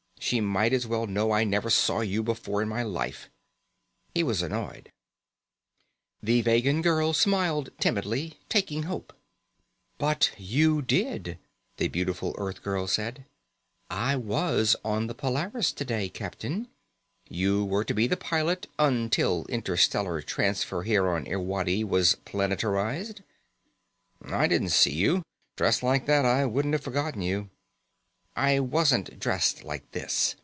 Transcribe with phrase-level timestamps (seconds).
[0.23, 3.27] She might as well know I never saw you before in my life."
[4.13, 4.91] He was annoyed.
[6.23, 9.13] The Vegan girl smiled timidly, taking hope.
[9.97, 11.37] "But you did,"
[11.77, 13.25] the beautiful Earthgirl said.
[13.89, 16.69] "I was on the Polaris today, Captain.
[17.27, 23.21] You were to be the pilot, until Interstellar Transfer here on Irwadi was planetarized."
[24.23, 25.23] "I didn't see you.
[25.57, 27.49] Dressed like that I wouldn't have forgotten you."
[28.33, 30.35] "I wasn't dressed like this."